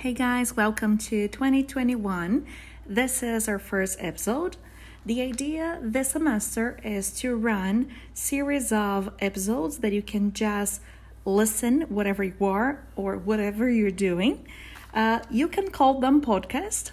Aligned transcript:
Hey 0.00 0.14
guys, 0.14 0.56
welcome 0.56 0.96
to 0.96 1.28
2021. 1.28 2.46
This 2.86 3.22
is 3.22 3.46
our 3.50 3.58
first 3.58 3.98
episode. 4.00 4.56
The 5.04 5.20
idea 5.20 5.78
this 5.82 6.12
semester 6.12 6.80
is 6.82 7.10
to 7.20 7.36
run 7.36 7.90
series 8.14 8.72
of 8.72 9.12
episodes 9.18 9.80
that 9.80 9.92
you 9.92 10.00
can 10.00 10.32
just 10.32 10.80
listen 11.26 11.82
whatever 11.90 12.24
you 12.24 12.34
are 12.40 12.82
or 12.96 13.18
whatever 13.18 13.68
you're 13.68 13.90
doing. 13.90 14.48
Uh, 14.94 15.18
you 15.28 15.48
can 15.48 15.70
call 15.70 16.00
them 16.00 16.22
podcast. 16.22 16.92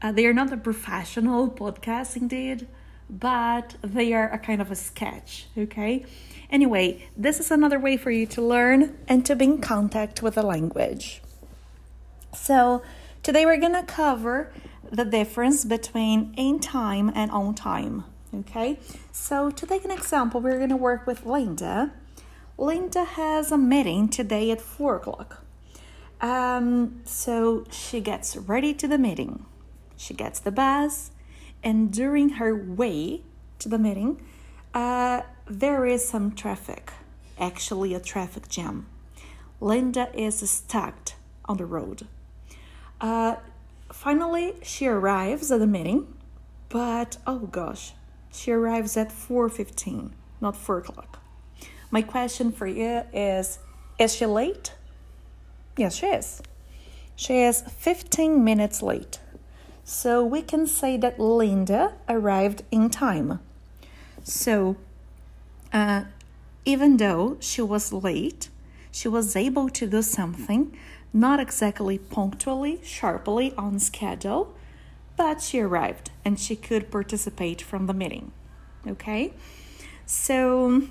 Uh, 0.00 0.12
they 0.12 0.24
are 0.24 0.32
not 0.32 0.50
a 0.50 0.56
professional 0.56 1.50
podcast 1.50 2.16
indeed, 2.16 2.66
but 3.10 3.76
they 3.82 4.14
are 4.14 4.32
a 4.32 4.38
kind 4.38 4.62
of 4.62 4.70
a 4.70 4.76
sketch, 4.76 5.44
okay? 5.58 6.06
Anyway, 6.48 7.06
this 7.18 7.38
is 7.38 7.50
another 7.50 7.78
way 7.78 7.98
for 7.98 8.10
you 8.10 8.24
to 8.24 8.40
learn 8.40 8.96
and 9.06 9.26
to 9.26 9.36
be 9.36 9.44
in 9.44 9.60
contact 9.60 10.22
with 10.22 10.36
the 10.36 10.42
language. 10.42 11.20
So, 12.36 12.82
today 13.24 13.44
we're 13.44 13.60
gonna 13.60 13.82
cover 13.82 14.52
the 14.92 15.04
difference 15.04 15.64
between 15.64 16.32
in 16.36 16.60
time 16.60 17.10
and 17.14 17.30
on 17.32 17.54
time. 17.54 18.04
Okay, 18.32 18.78
so 19.10 19.50
to 19.50 19.66
take 19.66 19.84
an 19.84 19.90
example, 19.90 20.40
we're 20.40 20.60
gonna 20.60 20.76
work 20.76 21.06
with 21.06 21.26
Linda. 21.26 21.92
Linda 22.56 23.04
has 23.04 23.50
a 23.50 23.58
meeting 23.58 24.08
today 24.08 24.50
at 24.52 24.60
four 24.60 24.96
o'clock. 24.96 25.44
Um, 26.20 27.00
so 27.04 27.64
she 27.70 28.00
gets 28.00 28.36
ready 28.36 28.72
to 28.74 28.86
the 28.86 28.98
meeting. 28.98 29.44
She 29.96 30.14
gets 30.14 30.38
the 30.38 30.52
bus, 30.52 31.10
and 31.64 31.92
during 31.92 32.28
her 32.40 32.54
way 32.54 33.22
to 33.58 33.68
the 33.68 33.78
meeting, 33.78 34.20
uh, 34.72 35.22
there 35.46 35.84
is 35.84 36.06
some 36.08 36.32
traffic. 36.32 36.92
Actually, 37.40 37.92
a 37.92 38.00
traffic 38.00 38.48
jam. 38.48 38.86
Linda 39.60 40.10
is 40.14 40.48
stuck 40.48 41.12
on 41.46 41.56
the 41.56 41.66
road. 41.66 42.06
Uh, 43.00 43.36
finally, 43.92 44.54
she 44.62 44.86
arrives 44.86 45.50
at 45.50 45.60
the 45.60 45.66
meeting, 45.66 46.14
but 46.68 47.18
oh 47.26 47.40
gosh, 47.40 47.92
she 48.32 48.52
arrives 48.52 48.96
at 48.96 49.10
4.15, 49.10 50.10
not 50.40 50.56
4 50.56 50.78
o'clock. 50.78 51.20
My 51.90 52.02
question 52.02 52.52
for 52.52 52.66
you 52.66 53.02
is 53.12 53.58
Is 53.98 54.14
she 54.14 54.26
late? 54.26 54.74
Yes, 55.76 55.96
she 55.96 56.06
is. 56.06 56.42
She 57.14 57.40
is 57.40 57.62
15 57.62 58.42
minutes 58.42 58.82
late. 58.82 59.20
So 59.84 60.24
we 60.24 60.42
can 60.42 60.66
say 60.66 60.96
that 60.96 61.20
Linda 61.20 61.94
arrived 62.08 62.64
in 62.70 62.90
time. 62.90 63.40
So, 64.24 64.76
uh, 65.72 66.04
even 66.64 66.96
though 66.96 67.36
she 67.40 67.62
was 67.62 67.92
late, 67.92 68.50
she 68.96 69.08
was 69.08 69.36
able 69.36 69.68
to 69.68 69.86
do 69.86 70.00
something 70.00 70.74
not 71.12 71.38
exactly 71.38 71.98
punctually, 71.98 72.80
sharply 72.82 73.52
on 73.58 73.78
schedule, 73.78 74.54
but 75.18 75.42
she 75.42 75.60
arrived 75.60 76.10
and 76.24 76.40
she 76.40 76.56
could 76.56 76.90
participate 76.90 77.60
from 77.60 77.86
the 77.86 77.92
meeting. 77.92 78.32
Okay? 78.86 79.34
So, 80.06 80.84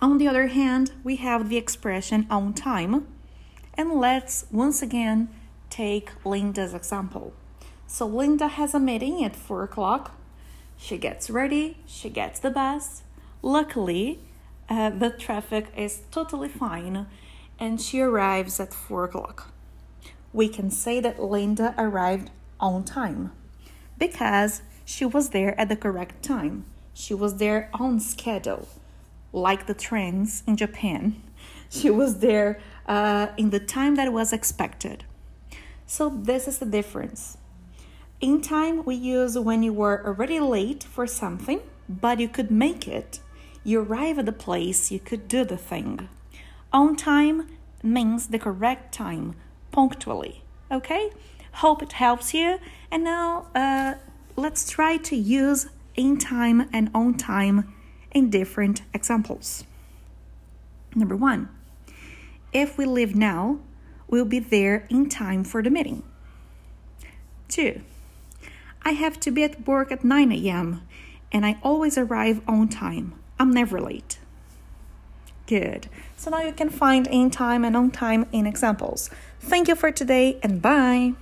on 0.00 0.16
the 0.16 0.26
other 0.26 0.46
hand, 0.46 0.92
we 1.04 1.16
have 1.16 1.50
the 1.50 1.58
expression 1.58 2.26
on 2.30 2.54
time. 2.54 3.06
And 3.74 3.92
let's 3.92 4.46
once 4.50 4.80
again 4.80 5.28
take 5.68 6.10
Linda's 6.24 6.72
example. 6.72 7.34
So, 7.86 8.06
Linda 8.06 8.48
has 8.48 8.72
a 8.72 8.80
meeting 8.80 9.22
at 9.22 9.36
4 9.36 9.64
o'clock. 9.64 10.12
She 10.78 10.96
gets 10.96 11.28
ready, 11.28 11.76
she 11.84 12.08
gets 12.08 12.40
the 12.40 12.50
bus. 12.50 13.02
Luckily, 13.42 14.20
uh, 14.68 14.90
the 14.90 15.10
traffic 15.10 15.66
is 15.76 16.02
totally 16.10 16.48
fine 16.48 17.06
and 17.58 17.80
she 17.80 18.00
arrives 18.00 18.60
at 18.60 18.72
4 18.72 19.04
o'clock. 19.04 19.52
We 20.32 20.48
can 20.48 20.70
say 20.70 21.00
that 21.00 21.22
Linda 21.22 21.74
arrived 21.78 22.30
on 22.60 22.84
time 22.84 23.32
because 23.98 24.62
she 24.84 25.04
was 25.04 25.30
there 25.30 25.58
at 25.60 25.68
the 25.68 25.76
correct 25.76 26.22
time. 26.22 26.64
She 26.94 27.14
was 27.14 27.36
there 27.36 27.70
on 27.74 28.00
schedule, 28.00 28.68
like 29.32 29.66
the 29.66 29.74
trains 29.74 30.42
in 30.46 30.56
Japan. 30.56 31.22
She 31.70 31.90
was 31.90 32.20
there 32.20 32.58
uh, 32.86 33.26
in 33.36 33.50
the 33.50 33.60
time 33.60 33.96
that 33.96 34.10
was 34.10 34.32
expected. 34.32 35.04
So, 35.86 36.08
this 36.08 36.48
is 36.48 36.58
the 36.58 36.64
difference. 36.64 37.36
In 38.22 38.40
time, 38.40 38.86
we 38.86 38.94
use 38.94 39.38
when 39.38 39.62
you 39.62 39.74
were 39.74 40.02
already 40.06 40.40
late 40.40 40.82
for 40.82 41.06
something, 41.06 41.60
but 41.86 42.20
you 42.20 42.28
could 42.28 42.50
make 42.50 42.88
it. 42.88 43.20
You 43.64 43.80
arrive 43.80 44.18
at 44.18 44.26
the 44.26 44.32
place, 44.32 44.90
you 44.90 44.98
could 44.98 45.28
do 45.28 45.44
the 45.44 45.56
thing. 45.56 46.08
On 46.72 46.96
time 46.96 47.48
means 47.82 48.28
the 48.28 48.38
correct 48.38 48.92
time, 48.94 49.34
punctually. 49.72 50.42
Okay? 50.70 51.10
Hope 51.54 51.82
it 51.82 51.92
helps 51.92 52.34
you. 52.34 52.58
And 52.90 53.04
now 53.04 53.48
uh, 53.54 53.94
let's 54.36 54.70
try 54.70 54.96
to 54.98 55.16
use 55.16 55.68
in 55.96 56.18
time 56.18 56.68
and 56.72 56.90
on 56.94 57.14
time 57.14 57.74
in 58.12 58.30
different 58.30 58.82
examples. 58.94 59.64
Number 60.94 61.16
one, 61.16 61.48
if 62.52 62.78
we 62.78 62.84
leave 62.84 63.14
now, 63.14 63.60
we'll 64.08 64.24
be 64.24 64.38
there 64.38 64.86
in 64.88 65.08
time 65.08 65.44
for 65.44 65.62
the 65.62 65.70
meeting. 65.70 66.02
Two, 67.48 67.82
I 68.82 68.92
have 68.92 69.18
to 69.20 69.30
be 69.30 69.42
at 69.42 69.66
work 69.66 69.92
at 69.92 70.04
9 70.04 70.32
a.m. 70.32 70.82
and 71.32 71.44
I 71.44 71.58
always 71.62 71.98
arrive 71.98 72.40
on 72.48 72.68
time. 72.68 73.14
I'm 73.38 73.52
never 73.52 73.80
late. 73.80 74.18
Good. 75.46 75.88
So 76.16 76.30
now 76.30 76.42
you 76.42 76.52
can 76.52 76.68
find 76.68 77.06
in 77.06 77.30
time 77.30 77.64
and 77.64 77.76
on 77.76 77.90
time 77.90 78.26
in 78.32 78.46
examples. 78.46 79.10
Thank 79.40 79.68
you 79.68 79.74
for 79.74 79.90
today 79.90 80.38
and 80.42 80.60
bye. 80.60 81.14